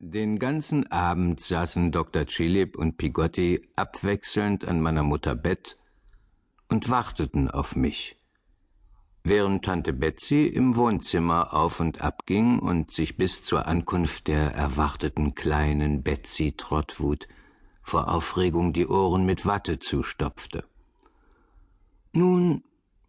Den 0.00 0.38
ganzen 0.38 0.90
Abend 0.90 1.40
saßen 1.40 1.92
Dr. 1.92 2.26
Chilip 2.26 2.76
und 2.76 2.98
Pigotti 2.98 3.62
abwechselnd 3.76 4.66
an 4.66 4.80
meiner 4.80 5.02
Mutter 5.04 5.34
Bett 5.34 5.78
und 6.68 6.88
warteten 6.90 7.48
auf 7.48 7.76
mich, 7.76 8.18
während 9.22 9.64
Tante 9.64 9.92
Betsy 9.92 10.46
im 10.46 10.76
Wohnzimmer 10.76 11.54
auf 11.54 11.78
und 11.78 12.00
ab 12.00 12.26
ging 12.26 12.58
und 12.58 12.90
sich 12.90 13.16
bis 13.16 13.42
zur 13.42 13.66
Ankunft 13.66 14.26
der 14.26 14.52
erwarteten 14.52 15.34
kleinen 15.34 16.02
Betsy 16.02 16.52
Trotwood 16.52 17.28
vor 17.82 18.08
Aufregung 18.08 18.72
die 18.72 18.88
Ohren 18.88 19.24
mit 19.24 19.46
Watte 19.46 19.78
zustopfte. 19.78 20.64
Nun, 22.12 22.64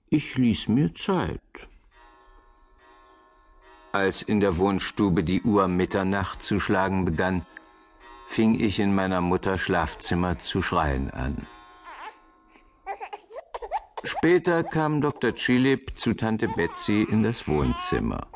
ich 0.10 0.38
ließ 0.38 0.68
mir 0.68 0.94
Zeit. 0.94 1.42
Als 3.96 4.21
in 4.23 4.41
der 4.41 4.57
Wohnstube 4.57 5.23
die 5.23 5.41
Uhr 5.43 5.70
Mitternacht 5.70 6.43
zu 6.43 6.59
schlagen 6.59 7.05
begann, 7.05 7.46
fing 8.28 8.60
ich 8.60 8.82
in 8.82 8.93
meiner 8.93 9.21
Mutter 9.21 9.57
Schlafzimmer 9.57 10.37
zu 10.37 10.61
schreien 10.61 11.11
an. 11.11 11.47
Später 14.04 14.65
kam 14.65 15.00
Dr. 15.00 15.34
Chilip 15.34 15.97
zu 15.97 16.14
Tante 16.14 16.50
Betsy 16.50 17.07
in 17.10 17.23
das 17.23 17.47
Wohnzimmer. 17.47 18.28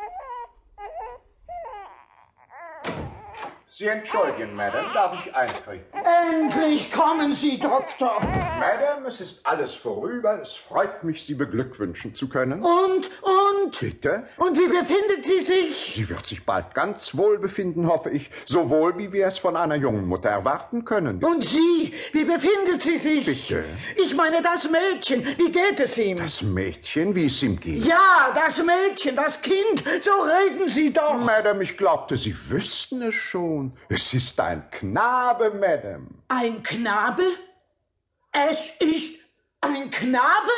Sie 3.80 3.88
entschuldigen, 3.88 4.56
Madame, 4.56 4.90
darf 4.94 5.26
ich 5.26 5.34
eintreten? 5.34 5.86
Endlich 6.34 6.92
kommen 6.92 7.32
Sie, 7.34 7.58
Doktor. 7.58 8.20
Madame, 8.60 9.08
es 9.08 9.22
ist 9.22 9.40
alles 9.46 9.74
vorüber. 9.74 10.38
Es 10.42 10.54
freut 10.54 11.06
mich, 11.06 11.24
Sie 11.24 11.34
beglückwünschen 11.34 12.14
zu 12.14 12.28
können. 12.28 12.62
Und, 12.62 13.10
und? 13.22 13.80
Bitte? 13.80 14.28
Und 14.36 14.58
wie 14.58 14.68
befindet 14.68 15.24
sie 15.24 15.40
sich? 15.40 15.94
Sie 15.96 16.10
wird 16.10 16.26
sich 16.26 16.46
bald 16.46 16.74
ganz 16.74 17.16
wohl 17.16 17.40
befinden, 17.40 17.88
hoffe 17.88 18.10
ich. 18.10 18.30
So 18.44 18.70
wohl, 18.70 18.98
wie 18.98 19.14
wir 19.14 19.28
es 19.28 19.38
von 19.38 19.56
einer 19.56 19.76
jungen 19.76 20.06
Mutter 20.06 20.28
erwarten 20.28 20.84
können. 20.84 21.24
Und 21.24 21.42
Sie, 21.42 21.94
wie 22.12 22.26
befindet 22.26 22.82
sie 22.82 22.98
sich? 22.98 23.26
Bitte? 23.26 23.64
Ich 23.96 24.14
meine 24.14 24.42
das 24.42 24.70
Mädchen, 24.70 25.26
wie 25.38 25.54
geht 25.54 25.80
es 25.80 25.98
ihm? 25.98 26.18
Das 26.18 26.42
Mädchen, 26.42 27.16
wie 27.16 27.28
es 27.28 27.42
ihm 27.44 27.58
geht. 27.58 27.86
Ja, 27.86 28.34
das 28.36 28.62
Mädchen, 28.62 29.16
das 29.16 29.42
Kind, 29.42 29.86
so 30.02 30.12
reden 30.12 30.68
Sie 30.68 30.92
doch. 30.92 31.18
Madame, 31.24 31.64
ich 31.64 31.78
glaubte, 31.78 32.18
Sie 32.18 32.36
wüssten 32.50 33.04
es 33.04 33.16
schon. 33.16 33.69
Es 33.90 34.14
ist 34.14 34.40
ein 34.40 34.70
Knabe, 34.72 35.52
Madame. 35.52 36.08
Ein 36.28 36.64
Knabe? 36.64 37.24
Es 38.32 38.76
ist 38.80 39.20
ein 39.62 39.90
Knabe? 39.90 40.52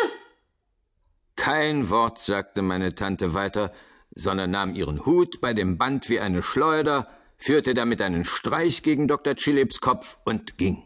Kein 1.36 1.90
Wort 1.90 2.20
sagte 2.20 2.62
meine 2.62 2.96
Tante 2.96 3.34
weiter, 3.34 3.74
sondern 4.14 4.52
nahm 4.52 4.76
ihren 4.76 5.06
Hut 5.06 5.42
bei 5.42 5.54
dem 5.54 5.78
Band 5.78 6.10
wie 6.10 6.20
eine 6.20 6.44
Schleuder, 6.44 7.08
führte 7.38 7.74
damit 7.74 8.02
einen 8.02 8.26
Streich 8.26 8.84
gegen 8.84 9.08
Dr. 9.08 9.36
Chilips 9.36 9.82
Kopf 9.82 10.18
und 10.26 10.58
ging. 10.58 10.84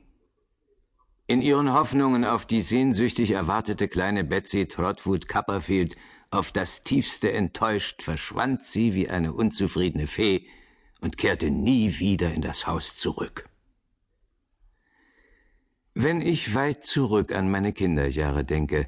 In 1.27 1.41
ihren 1.41 1.73
Hoffnungen 1.73 2.23
auf 2.23 2.45
die 2.45 2.61
sehnsüchtig 2.61 3.31
erwartete 3.31 3.87
kleine 3.87 4.23
Betsy 4.23 4.67
Trotwood 4.67 5.27
Copperfield 5.27 5.95
auf 6.29 6.51
das 6.51 6.83
tiefste 6.83 7.31
enttäuscht, 7.31 8.03
verschwand 8.03 8.63
sie 8.63 8.93
wie 8.93 9.09
eine 9.09 9.33
unzufriedene 9.33 10.05
Fee 10.05 10.47
und 11.01 11.17
kehrte 11.17 11.49
nie 11.49 11.99
wieder 11.99 12.33
in 12.33 12.41
das 12.41 12.67
Haus 12.67 12.95
zurück. 12.95 13.49
Wenn 15.93 16.21
ich 16.21 16.53
weit 16.55 16.85
zurück 16.85 17.33
an 17.33 17.49
meine 17.49 17.71
Kinderjahre 17.71 18.43
denke, 18.43 18.88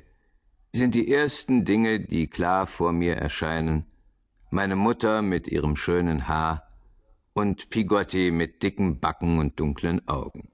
sind 0.73 0.93
die 0.93 1.11
ersten 1.11 1.63
Dinge, 1.63 1.99
die 1.99 2.27
klar 2.27 2.67
vor 2.67 2.91
mir 2.91 3.15
erscheinen, 3.15 3.85
meine 4.49 4.75
Mutter 4.75 5.21
mit 5.21 5.47
ihrem 5.47 5.75
schönen 5.75 6.27
Haar 6.27 6.67
und 7.33 7.69
Pigotti 7.69 8.31
mit 8.31 8.63
dicken 8.63 8.99
Backen 8.99 9.39
und 9.39 9.59
dunklen 9.59 10.07
Augen. 10.07 10.51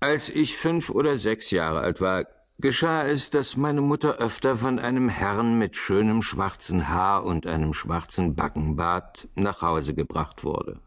Als 0.00 0.28
ich 0.28 0.56
fünf 0.56 0.90
oder 0.90 1.18
sechs 1.18 1.50
Jahre 1.50 1.80
alt 1.80 2.00
war, 2.00 2.26
geschah 2.58 3.06
es, 3.06 3.30
dass 3.30 3.56
meine 3.56 3.80
Mutter 3.80 4.16
öfter 4.16 4.56
von 4.56 4.78
einem 4.78 5.08
Herrn 5.08 5.58
mit 5.58 5.76
schönem 5.76 6.22
schwarzen 6.22 6.88
Haar 6.88 7.24
und 7.24 7.46
einem 7.46 7.72
schwarzen 7.72 8.34
Backenbart 8.34 9.28
nach 9.34 9.62
Hause 9.62 9.94
gebracht 9.94 10.44
wurde. 10.44 10.80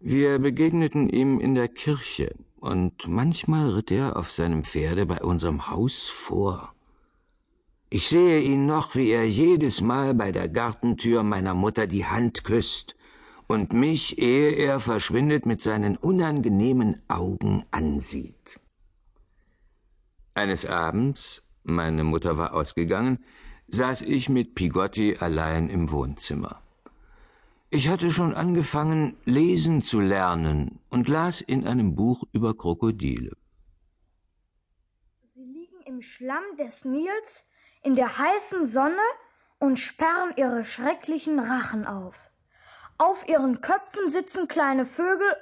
Wir 0.00 0.38
begegneten 0.38 1.08
ihm 1.08 1.40
in 1.40 1.54
der 1.54 1.68
Kirche, 1.68 2.34
und 2.60 3.06
manchmal 3.06 3.70
ritt 3.70 3.90
er 3.90 4.16
auf 4.16 4.30
seinem 4.32 4.64
Pferde 4.64 5.06
bei 5.06 5.20
unserem 5.20 5.70
Haus 5.70 6.08
vor. 6.08 6.74
Ich 7.88 8.08
sehe 8.08 8.40
ihn 8.40 8.66
noch, 8.66 8.94
wie 8.94 9.10
er 9.10 9.28
jedes 9.28 9.80
Mal 9.80 10.14
bei 10.14 10.32
der 10.32 10.48
Gartentür 10.48 11.22
meiner 11.22 11.54
Mutter 11.54 11.86
die 11.86 12.06
Hand 12.06 12.42
küsst 12.42 12.96
und 13.46 13.72
mich, 13.72 14.18
ehe 14.18 14.50
er 14.50 14.80
verschwindet, 14.80 15.46
mit 15.46 15.62
seinen 15.62 15.96
unangenehmen 15.96 17.00
Augen 17.06 17.64
ansieht. 17.70 18.58
Eines 20.36 20.66
Abends, 20.66 21.42
meine 21.64 22.04
Mutter 22.04 22.36
war 22.36 22.52
ausgegangen, 22.52 23.24
saß 23.68 24.02
ich 24.02 24.28
mit 24.28 24.54
Pigotti 24.54 25.16
allein 25.18 25.70
im 25.70 25.90
Wohnzimmer. 25.90 26.60
Ich 27.70 27.88
hatte 27.88 28.10
schon 28.10 28.34
angefangen, 28.34 29.16
lesen 29.24 29.80
zu 29.80 29.98
lernen 29.98 30.78
und 30.90 31.08
las 31.08 31.40
in 31.40 31.66
einem 31.66 31.96
Buch 31.96 32.22
über 32.32 32.54
Krokodile. 32.54 33.34
Sie 35.24 35.42
liegen 35.42 35.80
im 35.86 36.02
Schlamm 36.02 36.44
des 36.58 36.84
Nils 36.84 37.46
in 37.82 37.94
der 37.94 38.18
heißen 38.18 38.66
Sonne 38.66 39.06
und 39.58 39.78
sperren 39.78 40.34
ihre 40.36 40.66
schrecklichen 40.66 41.38
Rachen 41.38 41.86
auf. 41.86 42.28
Auf 42.98 43.26
ihren 43.26 43.62
Köpfen 43.62 44.10
sitzen 44.10 44.48
kleine 44.48 44.84
Vögel. 44.84 45.34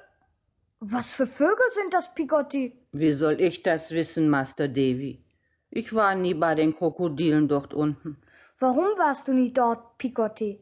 Was 0.87 1.13
für 1.13 1.27
Vögel 1.27 1.71
sind 1.71 1.95
das, 1.95 2.15
Pigotti? 2.15 2.73
Wie 2.93 3.13
soll 3.13 3.41
ich 3.41 3.63
das 3.63 3.91
wissen, 3.91 4.29
Master 4.29 4.69
Davy? 4.69 5.25
Ich 5.71 5.95
war 5.95 6.15
nie 6.15 6.35
bei 6.35 6.55
den 6.55 6.77
Krokodilen 6.77 7.49
dort 7.49 7.73
unten. 7.73 8.19
Warum 8.59 8.87
warst 8.99 9.27
du 9.29 9.33
nie 9.33 9.53
dort, 9.53 9.97
Pigotti? 9.99 10.61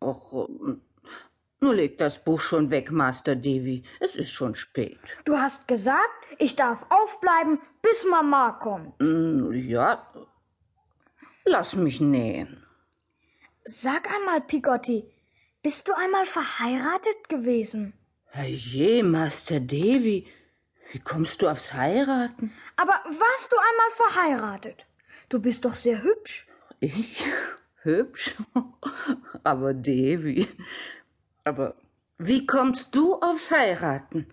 Och, 0.00 0.48
nur 1.60 1.74
leg 1.74 1.96
das 1.96 2.22
Buch 2.22 2.40
schon 2.40 2.70
weg, 2.70 2.90
Master 2.90 3.34
Davy. 3.34 3.82
Es 4.00 4.14
ist 4.14 4.30
schon 4.32 4.54
spät. 4.54 4.98
Du 5.24 5.38
hast 5.38 5.66
gesagt, 5.66 6.20
ich 6.38 6.54
darf 6.54 6.84
aufbleiben, 6.90 7.58
bis 7.80 8.04
Mama 8.04 8.52
kommt. 8.52 9.00
Mm, 9.00 9.52
Ja, 9.52 10.06
lass 11.46 11.76
mich 11.76 12.00
nähen. 12.00 12.62
Sag 13.64 14.10
einmal, 14.14 14.40
Pigotti, 14.42 15.10
bist 15.62 15.88
du 15.88 15.92
einmal 15.94 16.26
verheiratet 16.26 17.28
gewesen? 17.30 17.94
Herrje, 18.34 19.02
Master 19.04 19.60
Davy, 19.60 20.26
wie 20.90 20.98
kommst 21.00 21.42
du 21.42 21.48
aufs 21.48 21.74
Heiraten? 21.74 22.50
Aber 22.76 22.94
warst 23.04 23.52
du 23.52 23.56
einmal 23.58 23.90
verheiratet? 23.90 24.86
Du 25.28 25.38
bist 25.38 25.66
doch 25.66 25.74
sehr 25.74 26.02
hübsch. 26.02 26.46
Ich? 26.80 27.22
Hübsch? 27.82 28.34
Aber 29.44 29.74
Davy. 29.74 30.48
Aber 31.44 31.74
wie 32.16 32.46
kommst 32.46 32.94
du 32.94 33.16
aufs 33.16 33.50
Heiraten? 33.50 34.26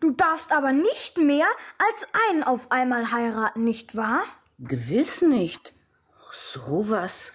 Du 0.00 0.12
darfst 0.12 0.50
aber 0.50 0.72
nicht 0.72 1.18
mehr 1.18 1.46
als 1.76 2.06
einen 2.30 2.42
auf 2.44 2.72
einmal 2.72 3.12
heiraten, 3.12 3.64
nicht 3.64 3.96
wahr? 3.96 4.24
Gewiss 4.60 5.20
nicht. 5.20 5.74
So 6.32 6.88
was. 6.88 7.32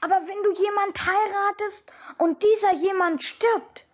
Aber 0.00 0.16
wenn 0.26 0.42
du 0.42 0.60
jemand 0.60 0.98
heiratest 1.06 1.92
und 2.18 2.42
dieser 2.42 2.74
jemand 2.74 3.22
stirbt, 3.22 3.86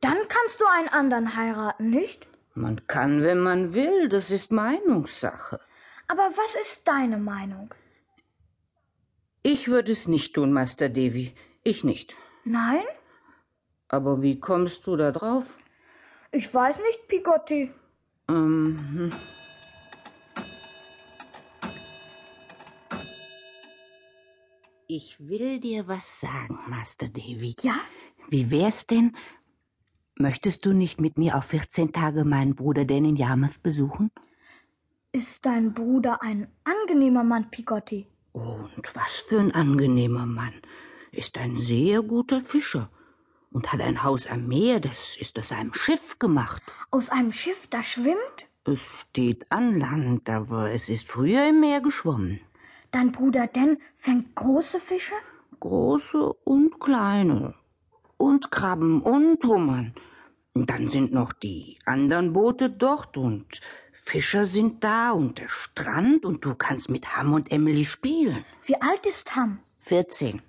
dann 0.00 0.16
kannst 0.28 0.60
du 0.60 0.64
einen 0.66 0.88
anderen 0.88 1.36
heiraten, 1.36 1.90
nicht? 1.90 2.28
Man 2.54 2.86
kann, 2.86 3.22
wenn 3.22 3.40
man 3.40 3.74
will, 3.74 4.08
das 4.08 4.30
ist 4.30 4.50
Meinungssache. 4.50 5.60
Aber 6.08 6.30
was 6.36 6.56
ist 6.56 6.88
deine 6.88 7.18
Meinung? 7.18 7.72
Ich 9.42 9.68
würde 9.68 9.92
es 9.92 10.08
nicht 10.08 10.34
tun, 10.34 10.52
Master 10.52 10.88
Davy. 10.88 11.34
Ich 11.62 11.84
nicht. 11.84 12.16
Nein? 12.44 12.82
Aber 13.88 14.22
wie 14.22 14.38
kommst 14.38 14.86
du 14.86 14.96
da 14.96 15.12
drauf? 15.12 15.58
Ich 16.32 16.52
weiß 16.52 16.80
nicht, 16.80 17.08
Pigotti. 17.08 17.72
Ähm, 18.28 19.10
Ich 24.92 25.20
will 25.20 25.60
dir 25.60 25.86
was 25.86 26.18
sagen, 26.18 26.58
Master 26.66 27.06
Davy. 27.08 27.54
Ja? 27.62 27.76
Wie 28.28 28.50
wär's 28.50 28.88
denn? 28.88 29.16
Möchtest 30.20 30.66
du 30.66 30.74
nicht 30.74 31.00
mit 31.00 31.16
mir 31.16 31.34
auf 31.34 31.44
14 31.44 31.94
Tage 31.94 32.26
meinen 32.26 32.54
Bruder 32.54 32.84
Dan 32.84 33.06
in 33.06 33.16
Yarmouth 33.16 33.62
besuchen? 33.62 34.10
Ist 35.12 35.46
dein 35.46 35.72
Bruder 35.72 36.20
ein 36.20 36.46
angenehmer 36.62 37.24
Mann, 37.24 37.50
Pigotti? 37.50 38.06
Und 38.32 38.84
was 38.92 39.16
für 39.16 39.40
ein 39.40 39.54
angenehmer 39.54 40.26
Mann. 40.26 40.52
Ist 41.10 41.38
ein 41.38 41.56
sehr 41.56 42.02
guter 42.02 42.42
Fischer 42.42 42.90
und 43.50 43.72
hat 43.72 43.80
ein 43.80 44.02
Haus 44.02 44.26
am 44.26 44.46
Meer, 44.46 44.78
das 44.78 45.16
ist 45.16 45.38
aus 45.38 45.52
einem 45.52 45.72
Schiff 45.72 46.18
gemacht. 46.18 46.60
Aus 46.90 47.08
einem 47.08 47.32
Schiff, 47.32 47.66
das 47.68 47.86
schwimmt? 47.86 48.46
Es 48.64 48.80
steht 48.80 49.50
an 49.50 49.78
Land, 49.80 50.28
aber 50.28 50.70
es 50.70 50.90
ist 50.90 51.08
früher 51.08 51.48
im 51.48 51.60
Meer 51.60 51.80
geschwommen. 51.80 52.40
Dein 52.90 53.10
Bruder 53.10 53.46
Dan 53.46 53.78
fängt 53.94 54.34
große 54.34 54.80
Fische? 54.80 55.14
Große 55.60 56.34
und 56.44 56.78
kleine. 56.78 57.54
und 58.18 58.50
Krabben 58.50 59.00
und 59.00 59.42
Hummern. 59.44 59.94
Dann 60.54 60.90
sind 60.90 61.12
noch 61.12 61.32
die 61.32 61.78
anderen 61.84 62.32
Boote 62.32 62.70
dort 62.70 63.16
und 63.16 63.60
Fischer 63.92 64.44
sind 64.44 64.82
da 64.82 65.12
und 65.12 65.38
der 65.38 65.48
Strand 65.48 66.24
und 66.24 66.44
du 66.44 66.54
kannst 66.54 66.90
mit 66.90 67.16
Ham 67.16 67.32
und 67.34 67.52
Emily 67.52 67.84
spielen. 67.84 68.44
Wie 68.64 68.80
alt 68.80 69.06
ist 69.06 69.36
Ham? 69.36 69.60
14. 69.82 70.42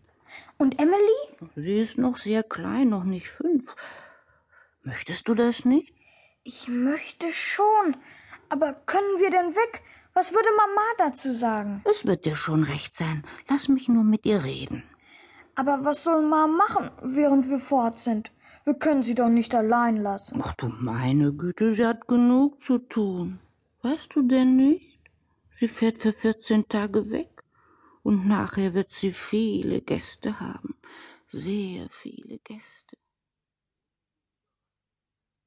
Und 0.58 0.80
Emily? 0.80 1.50
Sie 1.56 1.78
ist 1.78 1.98
noch 1.98 2.18
sehr 2.18 2.42
klein, 2.42 2.90
noch 2.90 3.04
nicht 3.04 3.30
fünf. 3.30 3.76
Möchtest 4.84 5.28
du 5.28 5.36
das 5.36 5.66
nicht? 5.66 5.94
Ich 6.44 6.68
möchte 6.68 7.32
schon. 7.32 7.96
Aber 8.50 8.74
können 8.74 9.20
wir 9.20 9.30
denn 9.30 9.56
weg? 9.56 9.84
Was 10.14 10.34
würde 10.34 10.50
Mama 10.58 10.82
dazu 10.98 11.32
sagen? 11.32 11.82
Es 11.84 12.06
wird 12.06 12.26
dir 12.26 12.36
schon 12.36 12.64
recht 12.64 12.96
sein. 12.96 13.24
Lass 13.48 13.68
mich 13.68 13.88
nur 13.88 14.04
mit 14.04 14.26
ihr 14.26 14.44
reden. 14.44 14.84
Aber 15.54 15.86
was 15.86 16.04
soll 16.04 16.24
Mama 16.24 16.48
machen, 16.48 16.90
während 17.02 17.48
wir 17.50 17.60
fort 17.60 18.00
sind? 18.00 18.32
Wir 18.72 18.80
können 18.80 19.04
sie 19.04 19.16
doch 19.16 19.28
nicht 19.28 19.54
allein 19.54 19.98
lassen. 19.98 20.42
Ach 20.42 20.54
du 20.54 20.70
meine 20.70 21.34
Güte, 21.34 21.76
sie 21.76 21.86
hat 21.86 22.08
genug 22.08 22.64
zu 22.64 22.78
tun. 22.78 23.42
Weißt 23.82 24.16
du 24.16 24.22
denn 24.22 24.56
nicht? 24.56 24.98
Sie 25.54 25.68
fährt 25.68 25.98
für 25.98 26.14
14 26.14 26.70
Tage 26.70 27.12
weg. 27.12 27.44
Und 28.02 28.26
nachher 28.30 28.74
wird 28.74 28.92
sie 28.92 29.12
viele 29.12 29.82
Gäste 29.82 30.40
haben. 30.40 30.76
Sehr 31.32 31.90
viele 31.90 32.38
Gäste. 32.46 32.96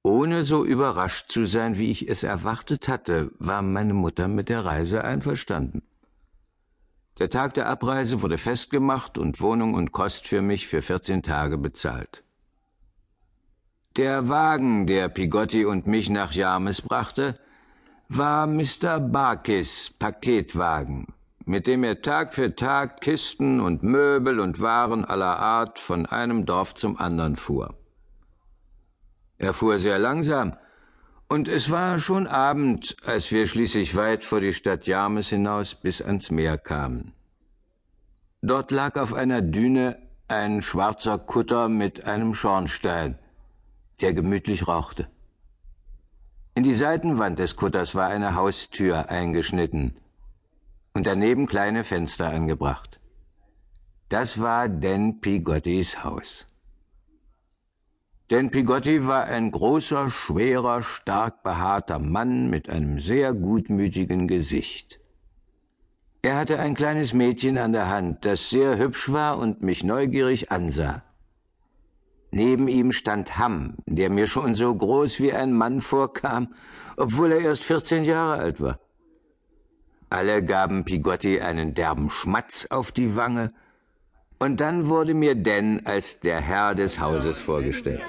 Ohne 0.03 0.45
so 0.45 0.63
überrascht 0.63 1.33
zu 1.33 1.47
sein, 1.47 1.79
wie 1.79 1.91
ich 1.91 2.07
es 2.07 2.25
erwartet 2.25 2.89
hatte, 2.89 3.33
war 3.39 3.63
meine 3.63 3.95
Mutter 3.95 4.29
mit 4.29 4.51
der 4.51 4.67
Reise 4.67 5.03
einverstanden. 5.03 5.81
Der 7.19 7.31
Tag 7.31 7.55
der 7.55 7.71
Abreise 7.71 8.21
wurde 8.21 8.37
festgemacht 8.37 9.17
und 9.17 9.41
Wohnung 9.41 9.73
und 9.73 9.93
Kost 9.93 10.27
für 10.27 10.43
mich 10.43 10.69
für 10.69 10.83
14 10.83 11.23
Tage 11.23 11.57
bezahlt. 11.57 12.24
Der 13.97 14.29
Wagen, 14.29 14.89
der 14.89 15.09
Pigotti 15.09 15.65
und 15.65 15.87
mich 15.87 16.11
nach 16.11 16.33
Yarmouth 16.33 16.83
brachte, 16.83 17.39
war 18.09 18.49
Mr. 18.49 18.99
Barkis 18.99 19.95
Paketwagen, 19.97 21.15
mit 21.45 21.69
dem 21.69 21.85
er 21.85 22.03
Tag 22.03 22.35
für 22.35 22.57
Tag 22.57 23.01
Kisten 23.01 23.61
und 23.61 23.85
Möbel 23.85 24.41
und 24.41 24.61
Waren 24.61 25.05
aller 25.05 25.39
Art 25.39 25.79
von 25.79 26.07
einem 26.07 26.45
Dorf 26.45 26.75
zum 26.75 26.99
anderen 26.99 27.37
fuhr. 27.37 27.73
Er 29.39 29.53
fuhr 29.53 29.79
sehr 29.79 30.01
langsam, 30.01 30.57
und 31.29 31.47
es 31.47 31.71
war 31.71 32.01
schon 32.01 32.27
Abend, 32.27 32.97
als 33.07 33.31
wir 33.31 33.47
schließlich 33.47 33.95
weit 33.95 34.25
vor 34.25 34.41
die 34.41 34.55
Stadt 34.55 34.89
Yarmouth 34.89 35.27
hinaus 35.27 35.77
bis 35.77 36.03
ans 36.03 36.33
Meer 36.33 36.59
kamen. 36.59 37.13
Dort 38.43 38.73
lag 38.73 38.97
auf 38.97 39.15
einer 39.15 39.41
Düne 39.41 39.99
ein 40.27 40.63
schwarzer 40.63 41.17
Kutter 41.17 41.69
mit 41.69 42.05
einem 42.05 42.35
Schornstein, 42.35 43.21
der 44.05 44.13
gemütlich 44.13 44.69
rauchte. 44.69 45.09
In 46.55 46.63
die 46.63 46.75
Seitenwand 46.75 47.39
des 47.39 47.57
Kutters 47.57 47.95
war 47.95 48.09
eine 48.09 48.35
Haustür 48.35 49.09
eingeschnitten 49.09 49.97
und 50.93 51.07
daneben 51.07 51.47
kleine 51.47 51.85
Fenster 51.85 52.29
angebracht. 52.29 53.01
Das 54.11 54.39
war 54.39 54.69
Dan 54.69 55.23
Pigottis 55.23 56.05
Haus. 56.05 56.47
Denn 58.31 58.51
Pigotti 58.51 59.07
war 59.07 59.25
ein 59.25 59.51
großer, 59.51 60.11
schwerer, 60.11 60.83
stark 60.83 61.43
behaarter 61.43 61.99
Mann 61.99 62.51
mit 62.51 62.69
einem 62.69 63.01
sehr 63.01 63.33
gutmütigen 63.33 64.29
Gesicht. 64.29 65.01
Er 66.21 66.37
hatte 66.37 66.59
ein 66.59 66.75
kleines 66.75 67.15
Mädchen 67.15 67.57
an 67.57 67.73
der 67.73 67.89
Hand, 67.89 68.27
das 68.27 68.51
sehr 68.51 68.77
hübsch 68.77 69.11
war 69.11 69.39
und 69.39 69.63
mich 69.63 69.83
neugierig 69.83 70.53
ansah. 70.53 71.04
Neben 72.37 72.67
ihm 72.67 72.91
stand 72.91 73.39
Ham, 73.39 73.77
der 73.87 74.11
mir 74.11 74.27
schon 74.27 74.57
so 74.57 74.75
groß 74.75 75.21
wie 75.21 75.33
ein 75.33 75.53
Mann 75.53 75.81
vorkam, 75.81 76.53
obwohl 76.97 77.31
er 77.31 77.39
erst 77.39 77.63
vierzehn 77.63 78.03
Jahre 78.03 78.43
alt 78.43 78.61
war. 78.61 78.81
Alle 80.11 80.45
gaben 80.45 80.85
Pigotti 80.85 81.41
einen 81.41 81.75
derben 81.75 82.11
Schmatz 82.11 82.67
auf 82.71 82.91
die 82.91 83.15
Wange 83.15 83.53
und 84.41 84.59
dann 84.59 84.89
wurde 84.89 85.15
mir 85.15 85.37
Dan 85.37 85.83
als 85.85 86.19
der 86.19 86.41
Herr 86.41 86.75
des 86.75 86.99
Hauses 86.99 87.41
vorgestellt. 87.41 88.03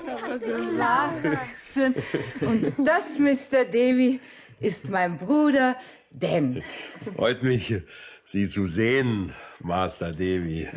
Und 2.41 2.73
das, 2.79 3.19
Mr. 3.19 3.63
Davy, 3.65 4.19
ist 4.59 4.89
mein 4.89 5.19
Bruder 5.19 5.75
Dan. 6.19 6.63
Freut 7.15 7.43
mich, 7.43 7.75
Sie 8.23 8.47
zu 8.47 8.67
sehen, 8.67 9.33
Master 9.59 10.11
Davy. 10.11 10.67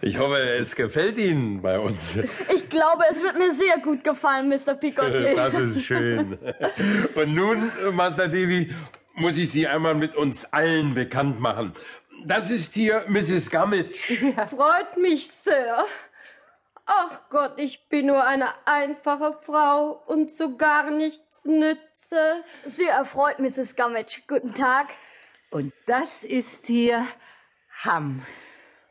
Ich 0.00 0.18
hoffe, 0.18 0.38
es 0.58 0.74
gefällt 0.74 1.16
Ihnen 1.18 1.62
bei 1.62 1.78
uns. 1.78 2.16
Ich 2.54 2.68
glaube, 2.68 3.04
es 3.10 3.22
wird 3.22 3.38
mir 3.38 3.52
sehr 3.52 3.78
gut 3.82 4.02
gefallen, 4.04 4.48
Mr. 4.48 4.74
Picotti. 4.74 5.24
Das 5.36 5.54
ist 5.54 5.84
schön. 5.84 6.38
Und 7.14 7.34
nun, 7.34 7.70
Master 7.92 8.28
Davy, 8.28 8.74
muss 9.14 9.36
ich 9.36 9.50
Sie 9.50 9.66
einmal 9.66 9.94
mit 9.94 10.16
uns 10.16 10.44
allen 10.52 10.94
bekannt 10.94 11.38
machen. 11.40 11.74
Das 12.24 12.50
ist 12.50 12.74
hier 12.74 13.04
Mrs. 13.08 13.50
Gummidge. 13.50 14.32
Freut 14.48 14.96
mich 14.96 15.28
sehr. 15.28 15.84
Ach 16.86 17.20
Gott, 17.30 17.54
ich 17.58 17.88
bin 17.88 18.06
nur 18.06 18.24
eine 18.26 18.48
einfache 18.66 19.38
Frau 19.40 20.02
und 20.06 20.30
so 20.30 20.56
gar 20.56 20.90
nichts 20.90 21.44
nütze. 21.44 22.42
Sehr 22.66 22.92
erfreut, 22.94 23.38
Mrs. 23.38 23.76
Gummidge. 23.76 24.22
Guten 24.26 24.52
Tag. 24.52 24.88
Und 25.50 25.72
das 25.86 26.24
ist 26.24 26.66
hier 26.66 27.06
Ham. 27.84 28.26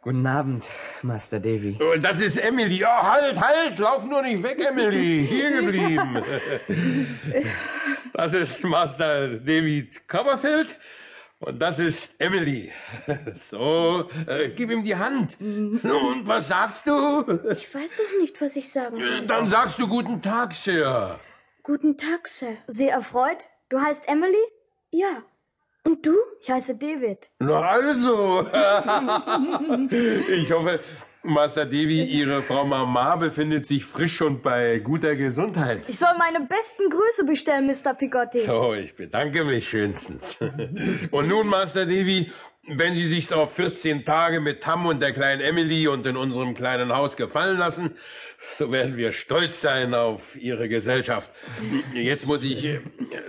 Guten 0.01 0.25
Abend, 0.25 0.67
Master 1.03 1.39
Davy. 1.39 1.77
Und 1.79 2.03
das 2.03 2.21
ist 2.21 2.37
Emily. 2.37 2.83
Oh, 2.83 2.87
halt, 2.87 3.39
halt, 3.39 3.77
lauf 3.77 4.03
nur 4.03 4.21
nicht 4.23 4.41
weg, 4.41 4.59
Emily. 4.59 5.27
Hier 5.27 5.51
geblieben. 5.51 6.23
Das 8.13 8.33
ist 8.33 8.63
Master 8.63 9.29
David 9.37 10.07
Copperfield. 10.07 10.77
Und 11.41 11.59
das 11.59 11.79
ist 11.79 12.21
Emily. 12.21 12.71
So, 13.33 14.09
äh, 14.27 14.49
gib 14.49 14.69
ihm 14.69 14.83
die 14.83 14.95
Hand. 14.95 15.37
Und 15.41 16.21
was 16.25 16.47
sagst 16.49 16.85
du? 16.87 17.21
Ich 17.51 17.73
weiß 17.73 17.91
doch 17.91 18.19
nicht, 18.21 18.39
was 18.39 18.55
ich 18.55 18.71
sagen 18.71 18.99
soll. 18.99 19.25
Dann 19.25 19.47
sagst 19.49 19.79
du 19.79 19.87
guten 19.87 20.21
Tag, 20.21 20.53
Sir. 20.53 21.19
Guten 21.63 21.97
Tag, 21.97 22.27
Sir. 22.27 22.57
Sehr 22.67 22.93
erfreut. 22.93 23.49
Du 23.69 23.81
heißt 23.81 24.07
Emily? 24.07 24.37
Ja. 24.91 25.23
Und 25.83 26.05
du? 26.05 26.15
Ich 26.41 26.51
heiße 26.51 26.75
David. 26.75 27.29
Na 27.39 27.61
also. 27.61 28.47
ich 29.89 30.51
hoffe, 30.51 30.79
Master 31.23 31.65
Devi, 31.65 32.03
Ihre 32.03 32.41
Frau 32.41 32.65
Mama 32.65 33.15
befindet 33.15 33.67
sich 33.67 33.85
frisch 33.85 34.21
und 34.21 34.41
bei 34.41 34.79
guter 34.79 35.15
Gesundheit. 35.15 35.81
Ich 35.87 35.99
soll 35.99 36.09
meine 36.17 36.45
besten 36.47 36.89
Grüße 36.89 37.25
bestellen, 37.25 37.67
Mr. 37.67 37.93
Pigotti. 37.93 38.49
Oh, 38.49 38.73
ich 38.73 38.95
bedanke 38.95 39.43
mich 39.43 39.69
schönstens. 39.69 40.39
Und 41.11 41.27
nun, 41.27 41.47
Master 41.47 41.85
Devi, 41.85 42.31
wenn 42.67 42.95
Sie 42.95 43.05
sich's 43.05 43.31
auf 43.31 43.53
14 43.55 44.03
Tage 44.03 44.39
mit 44.39 44.61
Tam 44.63 44.85
und 44.85 45.01
der 45.01 45.13
kleinen 45.13 45.41
Emily 45.41 45.87
und 45.87 46.05
in 46.05 46.17
unserem 46.17 46.53
kleinen 46.55 46.91
Haus 46.93 47.15
gefallen 47.17 47.57
lassen, 47.57 47.95
so 48.51 48.71
werden 48.71 48.97
wir 48.97 49.13
stolz 49.13 49.61
sein 49.61 49.93
auf 49.93 50.35
Ihre 50.35 50.69
Gesellschaft. 50.69 51.29
Jetzt 51.93 52.25
muss 52.25 52.43
ich 52.43 52.79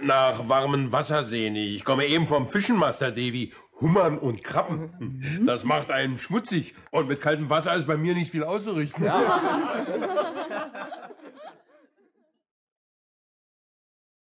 nach 0.02 0.48
warmem 0.48 0.92
Wasser 0.92 1.24
sehen. 1.24 1.56
Ich 1.56 1.84
komme 1.84 2.06
eben 2.06 2.26
vom 2.26 2.48
Fischen, 2.48 2.76
Master 2.76 3.10
Devi. 3.10 3.52
Hummern 3.82 4.18
und 4.18 4.42
Krabben. 4.42 5.44
Das 5.44 5.64
macht 5.64 5.90
einen 5.90 6.16
schmutzig. 6.16 6.74
Und 6.90 7.08
mit 7.08 7.20
kaltem 7.20 7.50
Wasser 7.50 7.74
ist 7.74 7.86
bei 7.86 7.96
mir 7.96 8.14
nicht 8.14 8.30
viel 8.30 8.44
auszurichten. 8.44 9.04